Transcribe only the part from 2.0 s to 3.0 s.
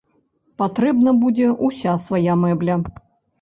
свая мэбля.